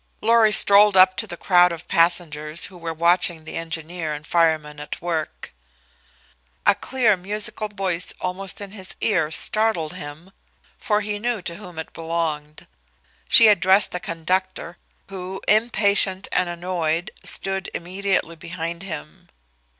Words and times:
Lorry 0.19 0.51
strolled 0.51 0.97
up 0.97 1.15
to 1.17 1.27
the 1.27 1.37
crowd 1.37 1.71
of 1.71 1.87
passengers 1.87 2.65
who 2.73 2.77
were 2.79 2.91
watching 2.91 3.45
the 3.45 3.55
engineer 3.55 4.15
and 4.15 4.25
fireman 4.25 4.79
at 4.79 4.99
work. 4.99 5.53
A 6.65 6.73
clear, 6.73 7.15
musical 7.15 7.67
voice, 7.67 8.11
almost 8.19 8.59
in 8.61 8.71
his 8.71 8.95
ear, 8.99 9.29
startled 9.29 9.93
him, 9.93 10.31
for 10.79 11.01
he 11.01 11.19
knew 11.19 11.39
to 11.43 11.53
whom 11.57 11.77
it 11.77 11.93
belonged. 11.93 12.65
She 13.29 13.47
addressed 13.47 13.91
the 13.91 13.99
conductor, 13.99 14.77
who, 15.09 15.39
impatient 15.47 16.27
and 16.31 16.49
annoyed, 16.49 17.11
stood 17.23 17.69
immediately 17.75 18.35
behind 18.35 18.81
him. 18.81 19.29